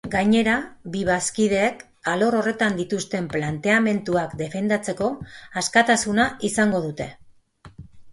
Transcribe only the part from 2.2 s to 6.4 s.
horretan dituzten planteamenduak defendatzeko askatasuna